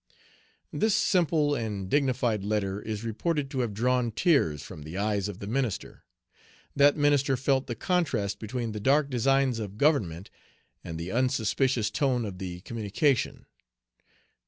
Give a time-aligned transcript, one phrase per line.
[0.73, 5.37] This simple and dignified letter is reported to have drawn tears from the eyes of
[5.37, 6.03] the minister.
[6.75, 10.31] That minister felt the contrast between the dark designs of Government
[10.83, 13.45] and the unsuspicious tone of the communication.